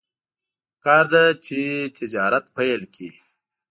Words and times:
پکار 0.73 1.05
ده 1.13 1.23
چې 1.45 1.57
تجارت 1.97 2.45
پیل 2.55 2.81
کړي. 2.93 3.11